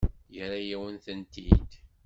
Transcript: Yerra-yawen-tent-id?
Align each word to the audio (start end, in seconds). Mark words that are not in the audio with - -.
Yerra-yawen-tent-id? 0.35 1.71